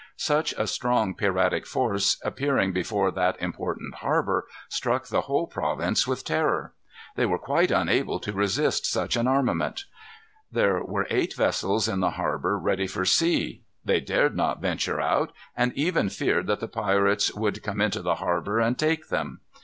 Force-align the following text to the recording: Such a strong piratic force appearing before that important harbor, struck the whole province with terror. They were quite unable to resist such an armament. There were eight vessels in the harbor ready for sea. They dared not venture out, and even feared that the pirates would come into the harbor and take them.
Such 0.17 0.51
a 0.53 0.65
strong 0.65 1.13
piratic 1.13 1.67
force 1.67 2.19
appearing 2.25 2.71
before 2.73 3.11
that 3.11 3.39
important 3.39 3.93
harbor, 3.93 4.47
struck 4.67 5.05
the 5.05 5.21
whole 5.21 5.45
province 5.45 6.07
with 6.07 6.25
terror. 6.25 6.73
They 7.15 7.27
were 7.27 7.37
quite 7.37 7.69
unable 7.69 8.19
to 8.21 8.33
resist 8.33 8.87
such 8.87 9.15
an 9.15 9.27
armament. 9.27 9.83
There 10.51 10.83
were 10.83 11.05
eight 11.11 11.35
vessels 11.35 11.87
in 11.87 11.99
the 11.99 12.09
harbor 12.17 12.57
ready 12.57 12.87
for 12.87 13.05
sea. 13.05 13.61
They 13.85 13.99
dared 13.99 14.35
not 14.35 14.59
venture 14.59 14.99
out, 14.99 15.33
and 15.55 15.71
even 15.73 16.09
feared 16.09 16.47
that 16.47 16.61
the 16.61 16.67
pirates 16.67 17.31
would 17.35 17.61
come 17.61 17.79
into 17.79 18.01
the 18.01 18.15
harbor 18.15 18.59
and 18.59 18.79
take 18.79 19.09
them. 19.09 19.41